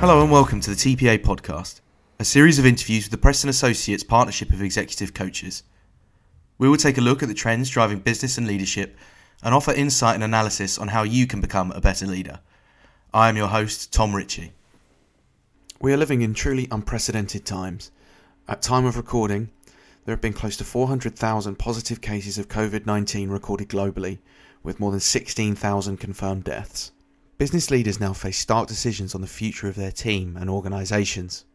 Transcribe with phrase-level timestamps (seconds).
[0.00, 1.82] Hello and welcome to the TPA podcast,
[2.18, 5.62] a series of interviews with the Preston Associates Partnership of Executive Coaches.
[6.56, 8.96] We will take a look at the trends driving business and leadership
[9.42, 12.40] and offer insight and analysis on how you can become a better leader.
[13.12, 14.52] I am your host, Tom Ritchie.
[15.82, 17.90] We are living in truly unprecedented times.
[18.48, 19.50] At time of recording,
[20.06, 24.20] there have been close to 400,000 positive cases of COVID-19 recorded globally,
[24.62, 26.92] with more than 16,000 confirmed deaths.
[27.40, 31.46] Business leaders now face stark decisions on the future of their team and organisations.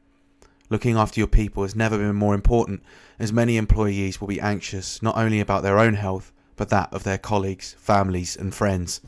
[0.67, 2.81] Looking after your people has never been more important,
[3.19, 7.03] as many employees will be anxious not only about their own health, but that of
[7.03, 8.99] their colleagues, families, and friends.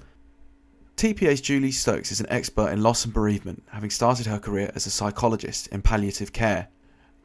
[0.98, 4.86] TPA's Julie Stokes is an expert in loss and bereavement, having started her career as
[4.86, 6.68] a psychologist in palliative care.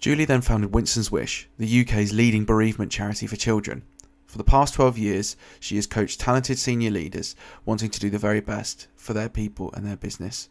[0.01, 3.83] Julie then founded Winston's Wish, the UK's leading bereavement charity for children,
[4.33, 8.17] for the past 12 years, she has coached talented senior leaders wanting to do the
[8.17, 10.49] very best for their people and their business.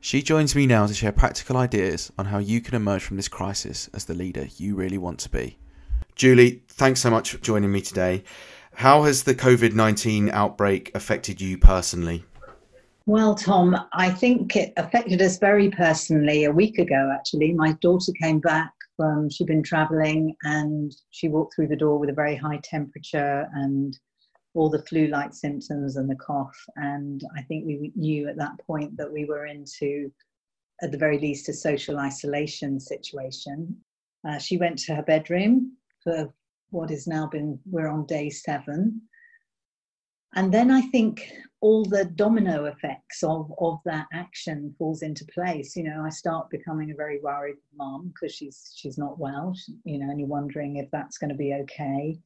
[0.00, 3.28] She joins me now to share practical ideas on how you can emerge from this
[3.28, 5.58] crisis as the leader you really want to be.
[6.14, 8.24] Julie, thanks so much for joining me today.
[8.76, 12.24] How has the COVID 19 outbreak affected you personally?
[13.04, 17.52] Well, Tom, I think it affected us very personally a week ago, actually.
[17.52, 22.10] My daughter came back um, she'd been traveling and she walked through the door with
[22.10, 23.98] a very high temperature and
[24.54, 26.56] all the flu like symptoms and the cough.
[26.76, 30.12] And I think we knew at that point that we were into,
[30.82, 33.76] at the very least, a social isolation situation.
[34.28, 36.32] Uh, she went to her bedroom for
[36.70, 39.00] what has now been, we're on day seven.
[40.34, 41.30] And then I think
[41.62, 45.76] all the domino effects of, of that action falls into place.
[45.76, 49.54] You know, I start becoming a very worried mom because she's she's not well.
[49.84, 52.18] You know, and you're wondering if that's going to be okay.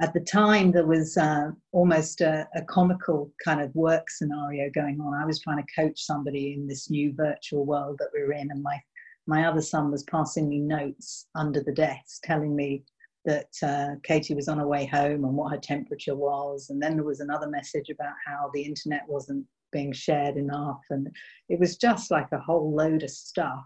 [0.00, 5.00] At the time, there was uh, almost a, a comical kind of work scenario going
[5.00, 5.12] on.
[5.12, 8.50] I was trying to coach somebody in this new virtual world that we we're in,
[8.50, 8.80] and my
[9.26, 12.84] my other son was passing me notes under the desk, telling me
[13.24, 16.70] that uh, Katie was on her way home and what her temperature was.
[16.70, 20.80] And then there was another message about how the internet wasn't being shared enough.
[20.90, 21.08] And
[21.48, 23.64] it was just like a whole load of stuff.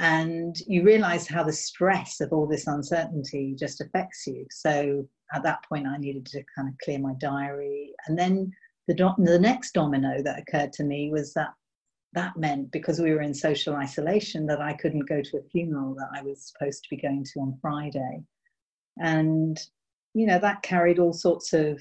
[0.00, 4.46] And you realize how the stress of all this uncertainty just affects you.
[4.50, 7.92] So at that point, I needed to kind of clear my diary.
[8.06, 8.52] And then
[8.86, 11.52] the, do- the next domino that occurred to me was that
[12.14, 15.94] that meant because we were in social isolation that I couldn't go to a funeral
[15.96, 18.22] that I was supposed to be going to on Friday
[19.00, 19.58] and
[20.14, 21.80] you know that carried all sorts of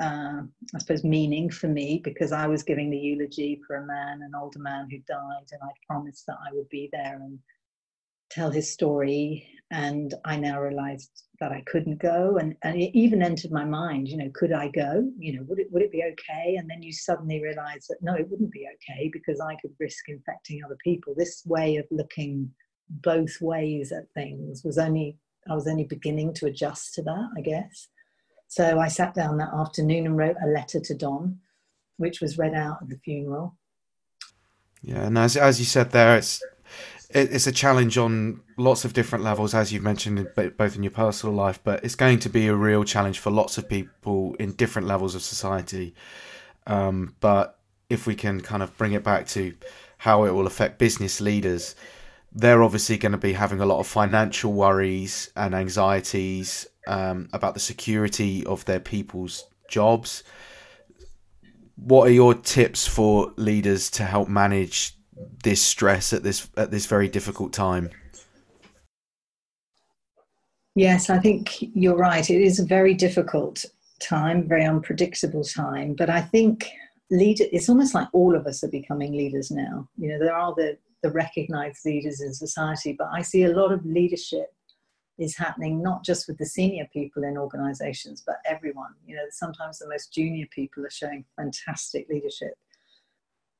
[0.00, 0.42] uh,
[0.74, 4.32] I suppose meaning for me because I was giving the eulogy for a man, an
[4.34, 7.38] older man who died, and I'd promised that I would be there and
[8.30, 9.48] tell his story.
[9.70, 11.10] And I now realized
[11.40, 14.68] that I couldn't go, and, and it even entered my mind, you know, could I
[14.68, 15.10] go?
[15.18, 16.56] You know, would it would it be okay?
[16.56, 20.08] And then you suddenly realize that no, it wouldn't be okay because I could risk
[20.08, 21.14] infecting other people.
[21.16, 22.50] This way of looking
[22.88, 25.16] both ways at things was only
[25.50, 27.88] I was only beginning to adjust to that, I guess.
[28.48, 31.38] So I sat down that afternoon and wrote a letter to Don,
[31.96, 33.56] which was read out at the funeral.
[34.82, 36.40] Yeah, and as as you said there, it's
[37.10, 41.34] it's a challenge on lots of different levels, as you've mentioned, both in your personal
[41.34, 44.88] life, but it's going to be a real challenge for lots of people in different
[44.88, 45.94] levels of society.
[46.66, 47.58] Um, but
[47.88, 49.54] if we can kind of bring it back to
[49.98, 51.76] how it will affect business leaders,
[52.36, 57.54] they're obviously going to be having a lot of financial worries and anxieties um, about
[57.54, 60.22] the security of their people's jobs.
[61.76, 64.94] What are your tips for leaders to help manage
[65.44, 67.88] this stress at this at this very difficult time?
[70.74, 72.28] Yes, I think you're right.
[72.28, 73.64] It is a very difficult
[73.98, 75.94] time, very unpredictable time.
[75.94, 76.68] But I think
[77.10, 79.88] leader it's almost like all of us are becoming leaders now.
[79.96, 82.94] You know, there are the the recognized leaders in society.
[82.98, 84.52] But I see a lot of leadership
[85.18, 88.94] is happening not just with the senior people in organizations, but everyone.
[89.06, 92.54] You know, sometimes the most junior people are showing fantastic leadership.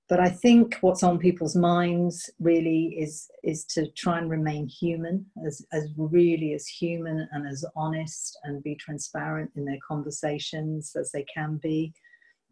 [0.08, 5.26] But I think what's on people's minds really is is to try and remain human,
[5.44, 11.10] as, as really as human and as honest and be transparent in their conversations as
[11.10, 11.92] they can be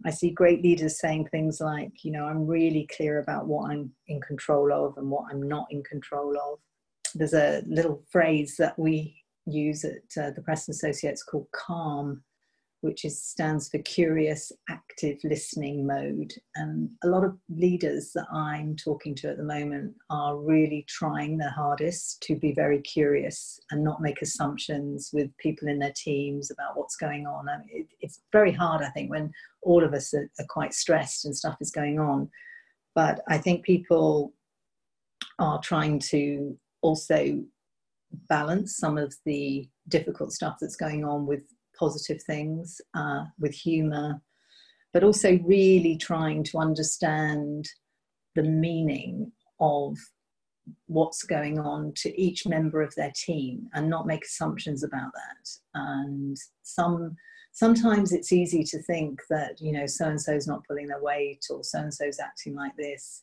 [0.04, 3.92] I see great leaders saying things like, you know, I'm really clear about what I'm
[4.08, 6.58] in control of and what I'm not in control of.
[7.14, 12.22] There's a little phrase that we use at uh, the Preston Associates called calm,
[12.84, 16.34] which is, stands for curious active listening mode.
[16.54, 21.38] And a lot of leaders that I'm talking to at the moment are really trying
[21.38, 26.50] their hardest to be very curious and not make assumptions with people in their teams
[26.50, 27.48] about what's going on.
[27.48, 29.32] I mean, it, it's very hard, I think, when
[29.62, 32.30] all of us are, are quite stressed and stuff is going on.
[32.94, 34.34] But I think people
[35.38, 37.42] are trying to also
[38.28, 41.42] balance some of the difficult stuff that's going on with
[41.78, 44.20] positive things, uh, with humour,
[44.92, 47.68] but also really trying to understand
[48.34, 49.96] the meaning of
[50.86, 55.50] what's going on to each member of their team and not make assumptions about that.
[55.74, 57.16] And some
[57.52, 61.44] sometimes it's easy to think that you know so and so's not pulling their weight
[61.50, 63.22] or so and so's acting like this.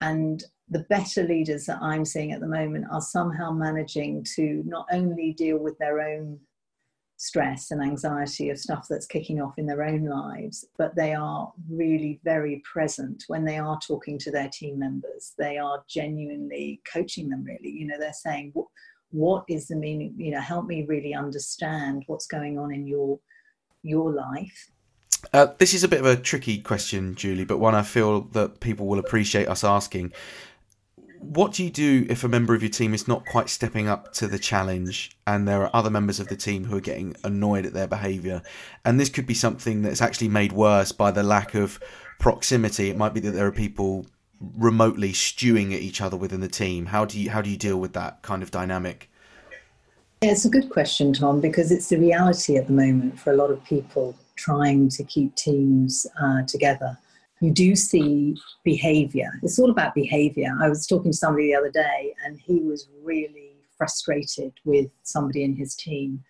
[0.00, 4.86] And the better leaders that i'm seeing at the moment are somehow managing to not
[4.92, 6.38] only deal with their own
[7.16, 11.52] stress and anxiety of stuff that's kicking off in their own lives, but they are
[11.70, 15.32] really very present when they are talking to their team members.
[15.38, 17.70] They are genuinely coaching them, really.
[17.70, 18.52] You know, they're saying,
[19.10, 20.14] what is the meaning?
[20.16, 23.18] You know, help me really understand what's going on in your
[23.82, 24.70] your life.
[25.32, 28.60] Uh, this is a bit of a tricky question, Julie, but one I feel that
[28.60, 30.12] people will appreciate us asking
[31.20, 34.12] what do you do if a member of your team is not quite stepping up
[34.14, 37.66] to the challenge and there are other members of the team who are getting annoyed
[37.66, 38.42] at their behavior?
[38.84, 41.80] And this could be something that's actually made worse by the lack of
[42.18, 42.90] proximity.
[42.90, 44.06] It might be that there are people
[44.56, 46.86] remotely stewing at each other within the team.
[46.86, 49.10] How do you how do you deal with that kind of dynamic?
[50.22, 53.36] Yeah, it's a good question tom because it's the reality at the moment for a
[53.36, 56.98] lot of people trying to keep teams uh, together
[57.40, 59.30] you do see behavior.
[59.42, 60.56] It's all about behavior.
[60.60, 65.44] I was talking to somebody the other day, and he was really frustrated with somebody
[65.44, 66.24] in his team.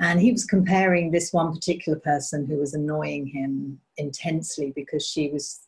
[0.00, 5.28] And he was comparing this one particular person who was annoying him intensely because she
[5.28, 5.60] was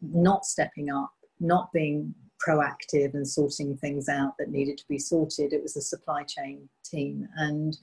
[0.00, 2.14] not stepping up, not being
[2.44, 5.52] proactive and sorting things out that needed to be sorted.
[5.52, 7.28] It was a supply chain team.
[7.36, 7.76] And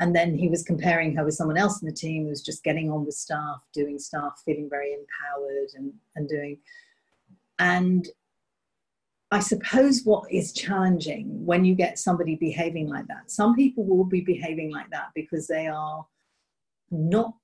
[0.00, 2.64] and then he was comparing her with someone else in the team who was just
[2.64, 6.58] getting on with staff, doing stuff, feeling very empowered and, and doing.
[7.58, 8.08] And
[9.30, 14.06] I suppose what is challenging when you get somebody behaving like that, some people will
[14.06, 16.06] be behaving like that because they are
[16.90, 17.34] not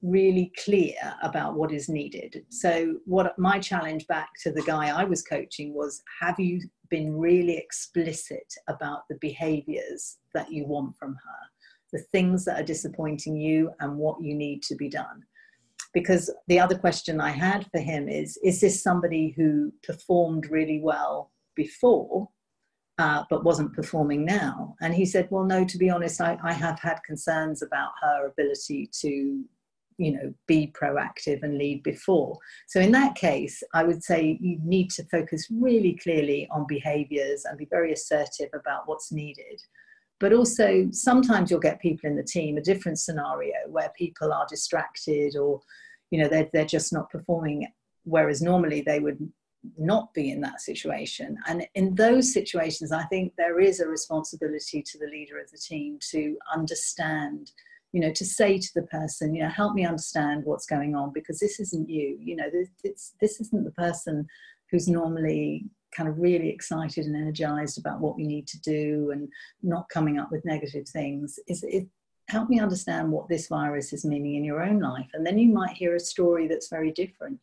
[0.00, 2.44] really clear about what is needed.
[2.50, 7.18] So, what my challenge back to the guy I was coaching was have you been
[7.18, 11.53] really explicit about the behaviors that you want from her?
[11.94, 15.22] The things that are disappointing you and what you need to be done.
[15.94, 20.80] Because the other question I had for him is Is this somebody who performed really
[20.82, 22.28] well before,
[22.98, 24.74] uh, but wasn't performing now?
[24.82, 28.26] And he said, Well, no, to be honest, I, I have had concerns about her
[28.26, 29.44] ability to
[29.96, 32.36] you know be proactive and lead before
[32.66, 37.44] so in that case i would say you need to focus really clearly on behaviors
[37.44, 39.62] and be very assertive about what's needed
[40.24, 44.46] but also sometimes you'll get people in the team a different scenario where people are
[44.48, 45.60] distracted or
[46.10, 47.68] you know they're, they're just not performing
[48.04, 49.18] whereas normally they would
[49.76, 51.36] not be in that situation.
[51.46, 55.58] And in those situations i think there is a responsibility to the leader of the
[55.58, 57.52] team to understand
[57.92, 61.12] you know to say to the person you know help me understand what's going on
[61.12, 62.16] because this isn't you.
[62.18, 62.50] You know
[62.82, 64.26] this, this isn't the person
[64.70, 69.28] who's normally kind of really excited and energized about what we need to do and
[69.62, 71.86] not coming up with negative things is it
[72.28, 75.08] help me understand what this virus is meaning in your own life.
[75.12, 77.40] And then you might hear a story that's very different.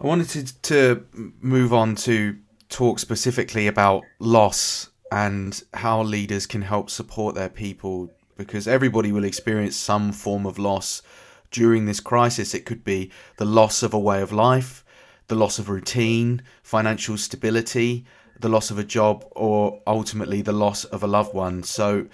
[0.00, 1.06] I wanted to, to
[1.40, 2.36] move on to
[2.68, 9.24] talk specifically about loss and how leaders can help support their people because everybody will
[9.24, 11.02] experience some form of loss
[11.50, 12.54] during this crisis.
[12.54, 14.84] It could be the loss of a way of life
[15.28, 18.04] the loss of routine, financial stability,
[18.40, 21.62] the loss of a job, or ultimately the loss of a loved one.
[21.62, 22.06] So,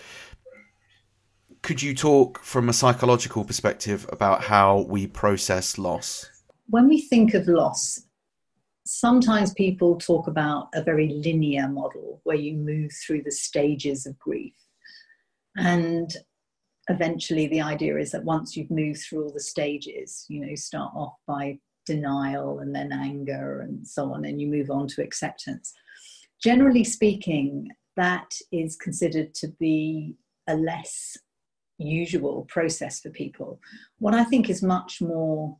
[1.62, 6.28] could you talk from a psychological perspective about how we process loss?
[6.68, 8.02] When we think of loss,
[8.85, 14.18] sometimes people talk about a very linear model where you move through the stages of
[14.18, 14.54] grief.
[15.56, 16.14] And
[16.88, 20.92] eventually, the idea is that once you've moved through all the stages, you know, start
[20.94, 25.73] off by denial and then anger and so on, and you move on to acceptance.
[26.43, 30.14] Generally speaking, that is considered to be
[30.49, 31.17] a less
[31.79, 33.61] usual process for people.
[33.99, 35.57] What I think is much more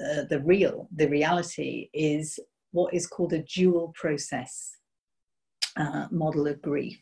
[0.00, 2.38] uh, the real, the reality is
[2.72, 4.76] what is called a dual process
[5.76, 6.98] uh, model of grief.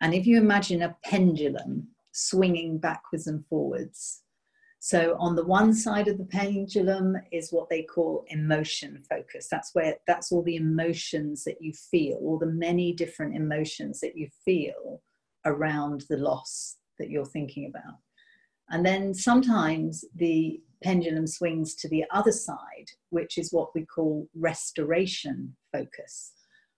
[0.00, 4.22] And if you imagine a pendulum swinging backwards and forwards,
[4.82, 9.46] so on the one side of the pendulum is what they call emotion focus.
[9.50, 14.16] That's where that's all the emotions that you feel, all the many different emotions that
[14.16, 15.02] you feel
[15.44, 17.98] around the loss that you're thinking about.
[18.70, 24.28] And then sometimes the pendulum swings to the other side, which is what we call
[24.34, 26.32] restoration focus,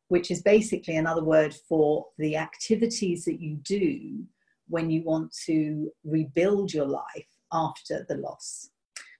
[0.09, 4.25] which is basically another word for the activities that you do
[4.67, 8.71] when you want to rebuild your life after the loss.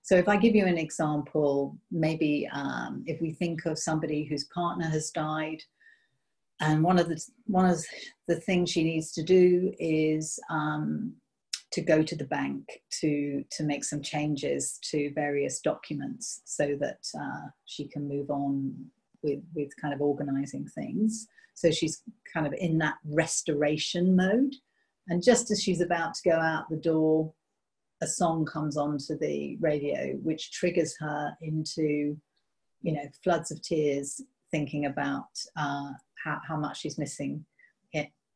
[0.03, 4.45] So, if I give you an example, maybe um, if we think of somebody whose
[4.45, 5.63] partner has died,
[6.61, 7.85] and one of the one of
[8.29, 11.15] the things she needs to do is um,
[11.73, 12.65] to go to the bank
[13.01, 18.75] to to make some changes to various documents so that uh, she can move on
[19.23, 24.55] with with kind of organizing things so she's kind of in that restoration mode
[25.09, 27.33] and just as she's about to go out the door
[28.03, 32.17] a song comes onto the radio which triggers her into
[32.83, 35.93] you know floods of tears thinking about uh,
[36.23, 37.45] how, how much she's missing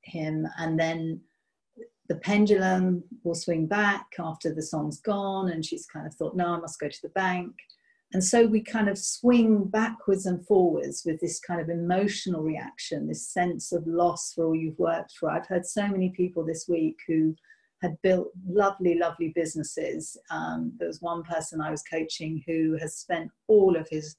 [0.07, 0.47] him.
[0.59, 1.21] And then
[2.09, 6.55] the pendulum will swing back after the song's gone and she's kind of thought no
[6.55, 7.53] i must go to the bank.
[8.13, 13.09] And so we kind of swing backwards and forwards with this kind of emotional reaction
[13.09, 15.29] this sense of loss for all you've worked for.
[15.29, 17.35] I've heard so many people this week who
[17.87, 22.97] had built lovely lovely businesses um, there was one person i was coaching who has
[22.97, 24.17] spent all of his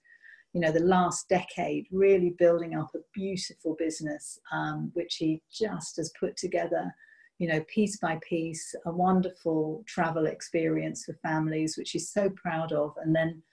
[0.54, 5.98] you know the last decade really building up a beautiful business um, which he just
[5.98, 6.94] has put together
[7.40, 12.72] you know, piece by piece, a wonderful travel experience for families, which he's so proud
[12.72, 12.94] of.
[12.98, 13.44] And then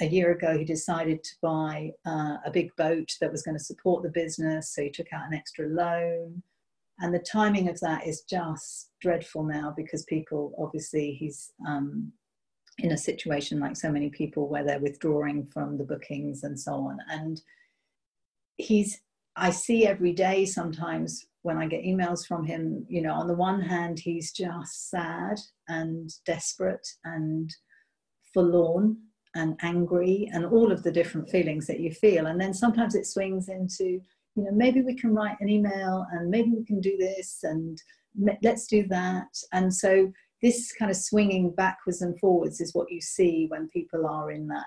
[0.00, 3.64] a year ago, he decided to buy uh, a big boat that was going to
[3.64, 4.74] support the business.
[4.74, 6.42] So he took out an extra loan.
[7.00, 12.12] And the timing of that is just dreadful now because people, obviously, he's um,
[12.78, 16.72] in a situation like so many people where they're withdrawing from the bookings and so
[16.74, 16.98] on.
[17.10, 17.40] And
[18.56, 19.00] he's,
[19.36, 23.34] I see every day sometimes when I get emails from him, you know, on the
[23.34, 27.54] one hand, he's just sad and desperate and
[28.32, 28.96] forlorn
[29.34, 32.26] and angry and all of the different feelings that you feel.
[32.26, 34.00] And then sometimes it swings into,
[34.36, 37.80] you know, maybe we can write an email and maybe we can do this and
[38.42, 39.28] let's do that.
[39.52, 40.12] And so
[40.42, 44.46] this kind of swinging backwards and forwards is what you see when people are in
[44.48, 44.64] that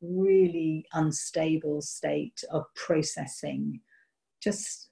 [0.00, 3.80] really unstable state of processing
[4.42, 4.88] just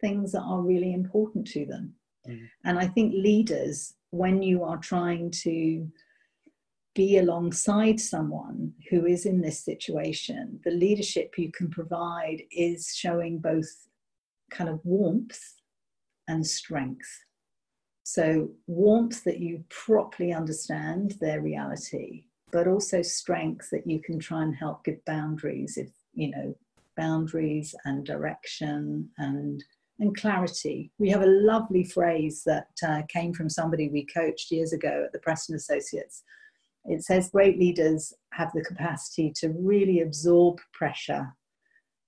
[0.00, 1.92] things that are really important to them.
[2.28, 2.48] Mm.
[2.64, 5.86] And I think leaders, when you are trying to
[7.00, 13.38] be alongside someone who is in this situation, the leadership you can provide is showing
[13.38, 13.88] both
[14.50, 15.40] kind of warmth
[16.28, 17.08] and strength.
[18.02, 24.42] So, warmth that you properly understand their reality, but also strength that you can try
[24.42, 26.54] and help give boundaries if, you know,
[26.98, 29.64] boundaries and direction and
[30.00, 30.92] and clarity.
[30.98, 35.12] We have a lovely phrase that uh, came from somebody we coached years ago at
[35.12, 36.24] the Preston Associates.
[36.84, 41.34] It says great leaders have the capacity to really absorb pressure,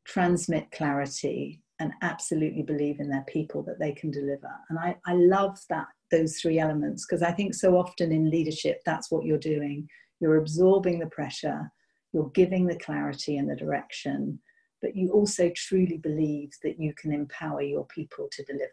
[0.05, 4.50] transmit clarity, and absolutely believe in their people that they can deliver.
[4.71, 8.83] And I, I love that those three elements because I think so often in leadership
[8.85, 9.88] that's what you're doing.
[10.21, 11.73] You're absorbing the pressure,
[12.12, 14.38] you're giving the clarity and the direction,
[14.81, 18.69] but you also truly believe that you can empower your people to deliver.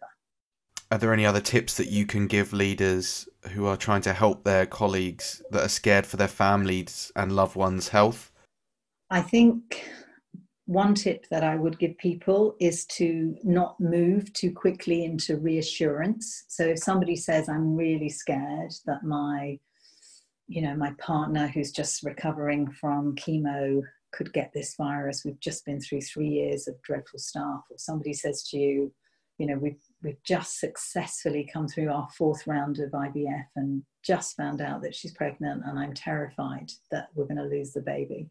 [0.91, 4.43] Are there any other tips that you can give leaders who are trying to help
[4.43, 8.31] their colleagues that are scared for their families and loved ones' health?
[9.11, 9.87] I think
[10.65, 16.45] one tip that I would give people is to not move too quickly into reassurance.
[16.47, 19.59] So if somebody says, I'm really scared that my
[20.47, 25.23] you know my partner who's just recovering from chemo could get this virus.
[25.23, 27.61] We've just been through three years of dreadful stuff.
[27.69, 28.91] Or somebody says to you,
[29.37, 34.37] you know, we've we've just successfully come through our fourth round of IVF and just
[34.37, 38.29] found out that she's pregnant, and I'm terrified that we're going to lose the baby.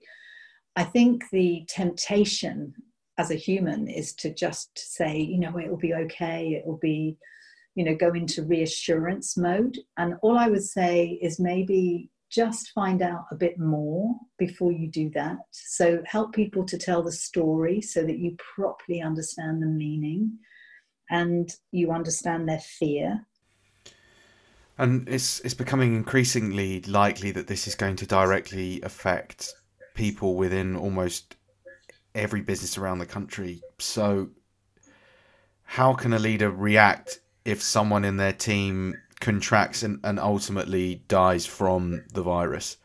[0.77, 2.75] I think the temptation
[3.19, 6.79] as a human is to just say, you know, it will be okay, it will
[6.79, 7.17] be,
[7.75, 9.77] you know, go into reassurance mode.
[9.97, 14.87] And all I would say is maybe just find out a bit more before you
[14.87, 15.39] do that.
[15.51, 20.39] So help people to tell the story so that you properly understand the meaning
[21.11, 23.27] and you understand their fear.
[24.77, 29.53] And it's it's becoming increasingly likely that this is going to directly affect
[29.95, 31.35] people within almost
[32.15, 33.61] every business around the country.
[33.79, 34.31] So
[35.65, 41.45] how can a leader react if someone in their team contracts and, and ultimately dies
[41.45, 42.77] from the virus?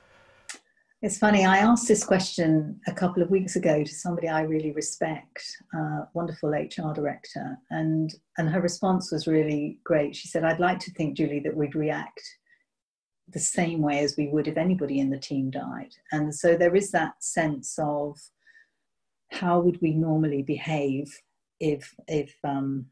[1.03, 4.71] It's funny, I asked this question a couple of weeks ago to somebody I really
[4.71, 5.43] respect,
[5.77, 10.15] uh, wonderful HR director, and, and her response was really great.
[10.15, 12.21] She said, I'd like to think, Julie, that we'd react
[13.27, 15.91] the same way as we would if anybody in the team died.
[16.13, 18.17] And so there is that sense of
[19.29, 21.13] how would we normally behave
[21.59, 22.85] if if um,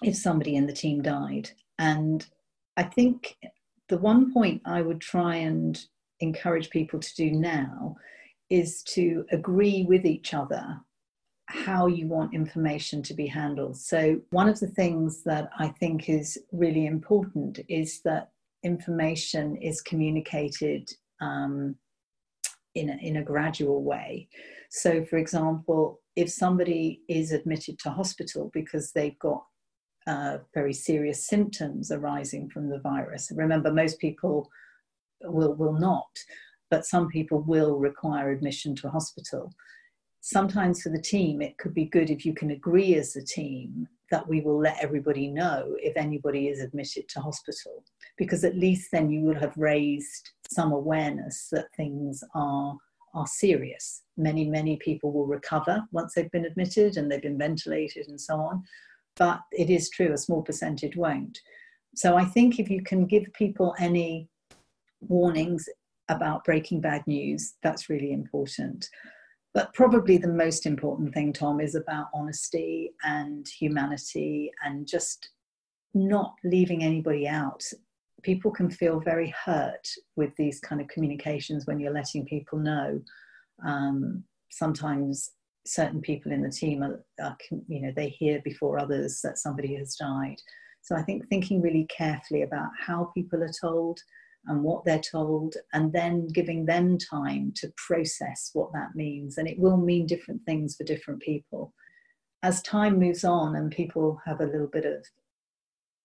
[0.00, 1.50] if somebody in the team died?
[1.80, 2.24] And
[2.76, 3.36] I think
[3.88, 5.84] the one point I would try and
[6.22, 7.96] encourage people to do now
[8.48, 10.80] is to agree with each other
[11.46, 13.76] how you want information to be handled.
[13.76, 18.30] So, one of the things that I think is really important is that
[18.62, 21.74] information is communicated um,
[22.74, 24.28] in, a, in a gradual way.
[24.70, 29.44] So, for example, if somebody is admitted to hospital because they've got
[30.06, 34.48] uh, very serious symptoms arising from the virus, remember, most people
[35.24, 36.10] will, will not,
[36.70, 39.52] but some people will require admission to a hospital
[40.22, 43.86] sometimes for the team, it could be good if you can agree as a team
[44.10, 47.84] that we will let everybody know if anybody is admitted to hospital,
[48.16, 52.76] because at least then you will have raised some awareness that things are
[53.14, 54.04] are serious.
[54.16, 58.36] Many, many people will recover once they've been admitted and they've been ventilated and so
[58.36, 58.62] on.
[59.16, 61.38] But it is true, a small percentage won't.
[61.94, 64.30] So I think if you can give people any
[65.08, 65.68] warnings
[66.08, 68.88] about breaking bad news, that's really important.
[69.54, 75.30] But probably the most important thing, Tom, is about honesty and humanity and just
[75.94, 77.62] not leaving anybody out.
[78.22, 83.00] People can feel very hurt with these kind of communications when you're letting people know.
[83.66, 85.32] Um, sometimes
[85.66, 87.36] certain people in the team are, are,
[87.68, 90.36] you know, they hear before others that somebody has died.
[90.80, 94.00] So I think thinking really carefully about how people are told,
[94.46, 99.38] and what they're told, and then giving them time to process what that means.
[99.38, 101.72] And it will mean different things for different people.
[102.42, 105.04] As time moves on and people have a little bit of,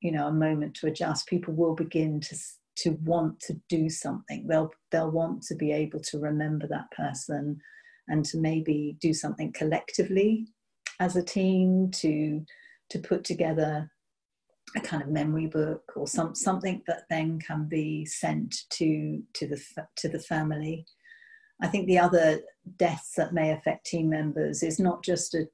[0.01, 2.37] you know, a moment to adjust, people will begin to
[2.77, 4.47] to want to do something.
[4.47, 7.59] They'll they'll want to be able to remember that person
[8.07, 10.47] and to maybe do something collectively
[10.99, 12.45] as a team to
[12.89, 13.89] to put together
[14.75, 19.47] a kind of memory book or some something that then can be sent to to
[19.47, 19.61] the
[19.95, 20.85] to the family.
[21.61, 22.41] I think the other
[22.77, 25.47] deaths that may affect team members is not just a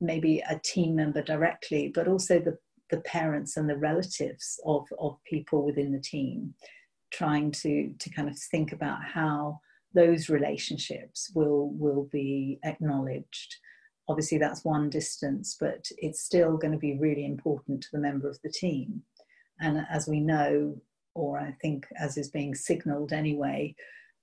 [0.00, 2.58] maybe a team member directly, but also the
[2.90, 6.54] the parents and the relatives of of people within the team,
[7.12, 9.60] trying to to kind of think about how
[9.94, 13.56] those relationships will will be acknowledged
[14.08, 18.28] obviously that's one distance, but it's still going to be really important to the member
[18.28, 19.02] of the team.
[19.60, 20.76] And as we know,
[21.14, 23.74] or I think as is being signalled anyway,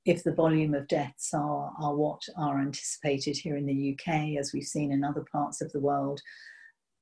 [0.06, 4.52] if the volume of deaths are, are what are anticipated here in the UK, as
[4.54, 6.22] we've seen in other parts of the world,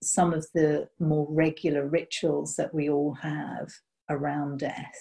[0.03, 3.71] some of the more regular rituals that we all have
[4.09, 4.97] around death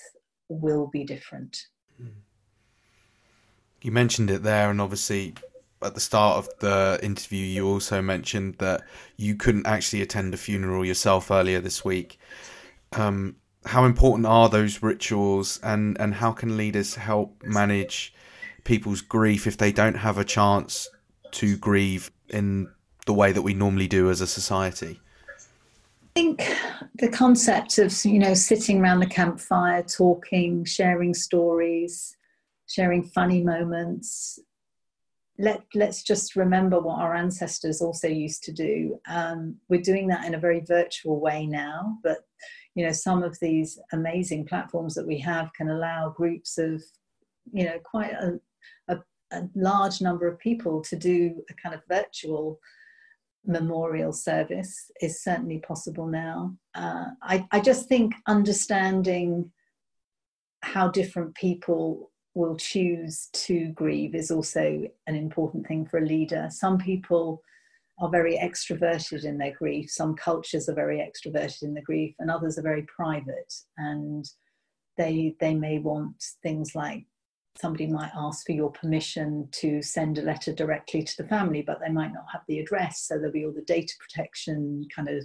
[0.48, 1.66] will be different.
[3.82, 5.34] You mentioned it there, and obviously
[5.82, 8.82] at the start of the interview, you also mentioned that
[9.16, 12.18] you couldn't actually attend a funeral yourself earlier this week.
[12.92, 18.14] Um, how important are those rituals, and, and how can leaders help manage
[18.64, 20.88] people's grief if they don't have a chance
[21.32, 22.68] to grieve in
[23.06, 25.00] the way that we normally do as a society?
[26.16, 26.56] I think
[26.96, 32.16] the concept of you know sitting around the campfire, talking, sharing stories,
[32.66, 34.38] sharing funny moments,
[35.40, 39.00] let let's just remember what our ancestors also used to do.
[39.08, 42.18] Um, we're doing that in a very virtual way now, but
[42.74, 46.82] you know some of these amazing platforms that we have can allow groups of
[47.52, 48.38] you know quite a,
[48.88, 48.98] a,
[49.32, 52.60] a large number of people to do a kind of virtual
[53.46, 56.54] memorial service is certainly possible now.
[56.74, 59.50] Uh, I, I just think understanding
[60.62, 66.48] how different people will choose to grieve is also an important thing for a leader.
[66.50, 67.42] Some people
[67.98, 72.30] are very extroverted in their grief, some cultures are very extroverted in the grief, and
[72.30, 73.52] others are very private.
[73.76, 74.24] And
[74.96, 77.04] they, they may want things like
[77.60, 81.78] somebody might ask for your permission to send a letter directly to the family, but
[81.80, 83.02] they might not have the address.
[83.02, 85.24] So there'll be all the data protection kind of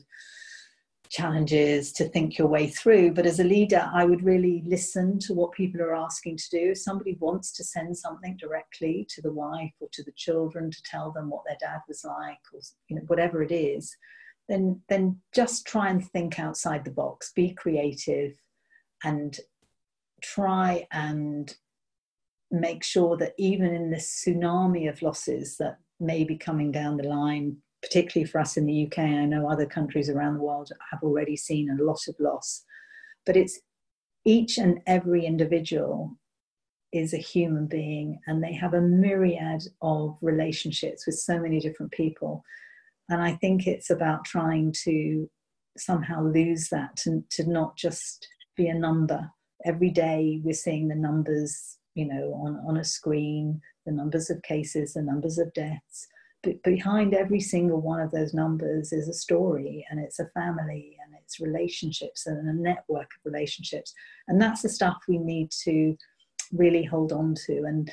[1.09, 3.13] challenges to think your way through.
[3.13, 6.71] But as a leader, I would really listen to what people are asking to do.
[6.71, 10.83] If somebody wants to send something directly to the wife or to the children to
[10.83, 13.95] tell them what their dad was like, or you know, whatever it is,
[14.47, 18.33] then then just try and think outside the box, be creative,
[19.03, 19.39] and
[20.21, 21.55] try and
[22.51, 27.03] make sure that even in this tsunami of losses that may be coming down the
[27.03, 28.99] line particularly for us in the UK.
[28.99, 32.63] I know other countries around the world have already seen a lot of loss,
[33.25, 33.59] but it's
[34.25, 36.17] each and every individual
[36.91, 41.91] is a human being and they have a myriad of relationships with so many different
[41.91, 42.43] people.
[43.09, 45.29] And I think it's about trying to
[45.77, 49.29] somehow lose that to, to not just be a number.
[49.63, 54.41] Every day we're seeing the numbers, you know, on, on a screen, the numbers of
[54.41, 56.07] cases, the numbers of deaths.
[56.63, 61.15] Behind every single one of those numbers is a story and it's a family and
[61.21, 63.93] it's relationships and a network of relationships.
[64.27, 65.95] And that's the stuff we need to
[66.51, 67.63] really hold on to.
[67.63, 67.91] And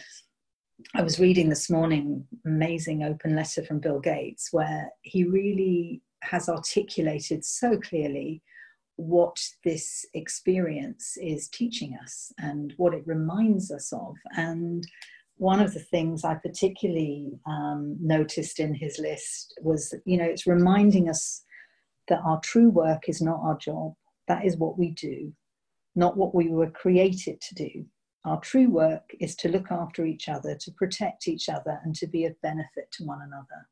[0.94, 6.48] I was reading this morning amazing open letter from Bill Gates where he really has
[6.48, 8.42] articulated so clearly
[8.96, 14.14] what this experience is teaching us and what it reminds us of.
[14.36, 14.86] And
[15.36, 20.46] one of the things I particularly um, noticed in his list was, you know, it's
[20.46, 21.42] reminding us
[22.08, 23.94] that our true work is not our job.
[24.28, 25.32] That is what we do,
[25.94, 27.86] not what we were created to do.
[28.24, 32.06] Our true work is to look after each other, to protect each other, and to
[32.06, 33.66] be of benefit to one another.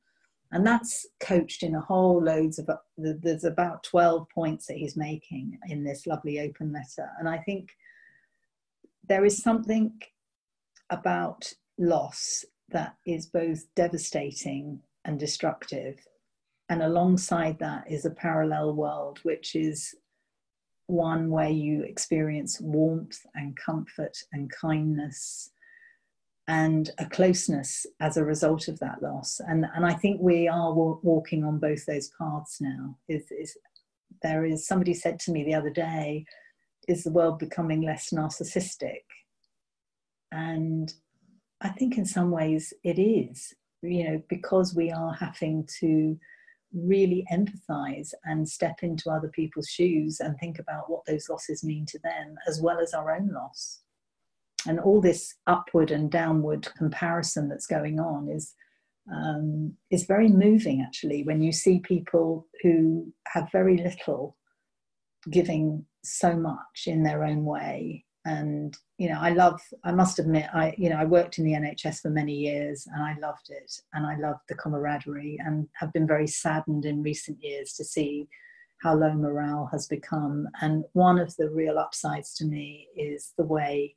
[0.52, 5.56] And that's coached in a whole loads of, there's about 12 points that he's making
[5.68, 7.08] in this lovely open letter.
[7.20, 7.70] And I think
[9.08, 9.92] there is something
[10.90, 15.98] about loss that is both devastating and destructive.
[16.68, 19.94] And alongside that is a parallel world, which is
[20.86, 25.50] one where you experience warmth and comfort and kindness
[26.48, 29.40] and a closeness as a result of that loss.
[29.46, 32.96] And, and I think we are walking on both those paths now.
[33.08, 33.56] Is, is,
[34.22, 36.24] there is somebody said to me the other day,
[36.88, 39.02] is the world becoming less narcissistic?
[40.32, 40.92] And
[41.60, 46.18] I think in some ways it is, you know, because we are having to
[46.72, 51.84] really empathize and step into other people's shoes and think about what those losses mean
[51.86, 53.80] to them as well as our own loss.
[54.66, 58.54] And all this upward and downward comparison that's going on is
[59.10, 64.36] um, is very moving actually when you see people who have very little
[65.30, 70.44] giving so much in their own way and you know i love i must admit
[70.52, 73.72] i you know i worked in the nhs for many years and i loved it
[73.94, 78.28] and i loved the camaraderie and have been very saddened in recent years to see
[78.80, 80.48] how low morale has become.
[80.60, 83.94] And one of the real upsides to me is the way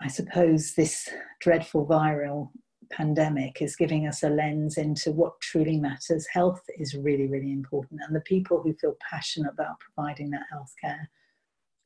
[0.00, 1.08] i suppose this
[1.40, 2.50] dreadful viral
[2.90, 6.26] pandemic is giving us a lens into what truly matters.
[6.32, 10.72] Health is really really important and the people who feel passionate about providing that health
[10.80, 11.10] care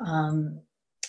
[0.01, 0.61] um,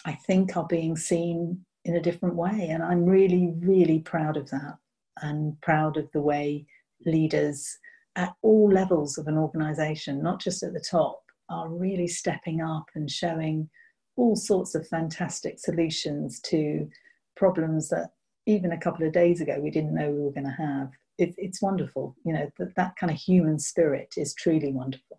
[0.05, 2.69] I think are being seen in a different way.
[2.69, 4.77] And I'm really, really proud of that
[5.21, 6.65] and proud of the way
[7.05, 7.77] leaders
[8.15, 12.85] at all levels of an organization, not just at the top, are really stepping up
[12.95, 13.69] and showing
[14.15, 16.87] all sorts of fantastic solutions to
[17.35, 18.11] problems that
[18.45, 20.91] even a couple of days ago we didn't know we were going to have.
[21.17, 22.15] It, it's wonderful.
[22.23, 25.12] You know, that, that kind of human spirit is truly wonderful.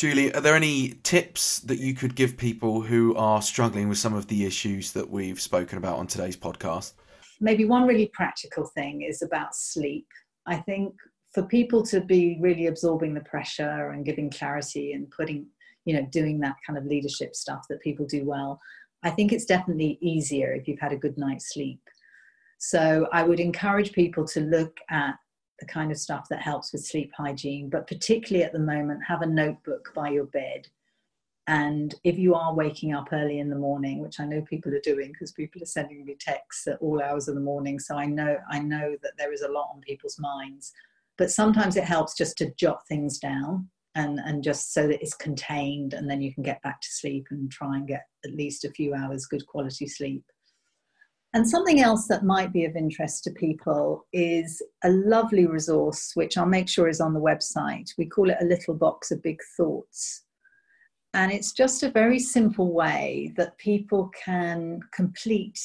[0.00, 4.14] Julie, are there any tips that you could give people who are struggling with some
[4.14, 6.94] of the issues that we've spoken about on today's podcast?
[7.38, 10.06] Maybe one really practical thing is about sleep.
[10.46, 10.94] I think
[11.34, 15.44] for people to be really absorbing the pressure and giving clarity and putting,
[15.84, 18.58] you know, doing that kind of leadership stuff that people do well,
[19.02, 21.82] I think it's definitely easier if you've had a good night's sleep.
[22.56, 25.16] So I would encourage people to look at
[25.60, 29.22] the kind of stuff that helps with sleep hygiene, but particularly at the moment, have
[29.22, 30.66] a notebook by your bed.
[31.46, 34.80] And if you are waking up early in the morning, which I know people are
[34.80, 38.06] doing because people are sending me texts at all hours of the morning, so I
[38.06, 40.72] know I know that there is a lot on people's minds.
[41.18, 45.14] But sometimes it helps just to jot things down and and just so that it's
[45.14, 48.64] contained, and then you can get back to sleep and try and get at least
[48.64, 50.24] a few hours good quality sleep.
[51.32, 56.36] And something else that might be of interest to people is a lovely resource, which
[56.36, 57.88] I'll make sure is on the website.
[57.96, 60.24] We call it a little box of big thoughts.
[61.14, 65.60] And it's just a very simple way that people can complete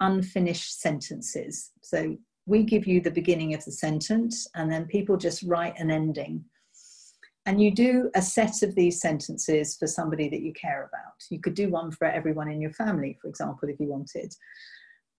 [0.00, 1.72] unfinished sentences.
[1.82, 5.90] So we give you the beginning of the sentence, and then people just write an
[5.90, 6.44] ending
[7.48, 11.14] and you do a set of these sentences for somebody that you care about.
[11.30, 14.34] You could do one for everyone in your family, for example, if you wanted.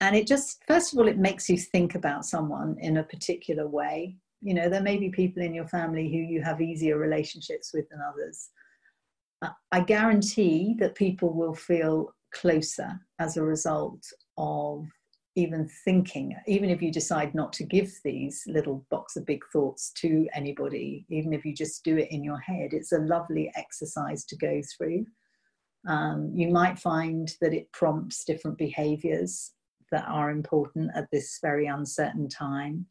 [0.00, 3.66] And it just, first of all, it makes you think about someone in a particular
[3.66, 4.16] way.
[4.42, 7.88] You know, there may be people in your family who you have easier relationships with
[7.88, 8.50] than others.
[9.72, 14.06] I guarantee that people will feel closer as a result
[14.38, 14.86] of
[15.36, 19.92] even thinking, even if you decide not to give these little box of big thoughts
[19.92, 24.24] to anybody, even if you just do it in your head, it's a lovely exercise
[24.24, 25.06] to go through.
[25.88, 29.52] Um, you might find that it prompts different behaviors
[29.92, 32.86] that are important at this very uncertain time.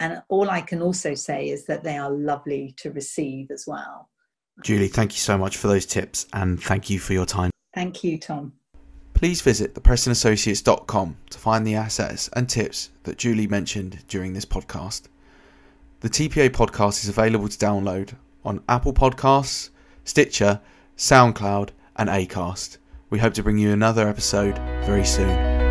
[0.00, 4.10] And all I can also say is that they are lovely to receive as well.
[4.62, 7.50] Julie, thank you so much for those tips and thank you for your time.
[7.74, 8.52] Thank you, Tom.
[9.24, 15.04] Please visit theprestonassociates.com to find the assets and tips that Julie mentioned during this podcast.
[16.00, 19.70] The TPA podcast is available to download on Apple Podcasts,
[20.04, 20.60] Stitcher,
[20.98, 22.76] SoundCloud, and Acast.
[23.08, 25.63] We hope to bring you another episode very soon.